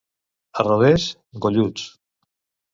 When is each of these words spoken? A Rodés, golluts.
A 0.63 0.65
Rodés, 0.67 1.05
golluts. 1.45 1.87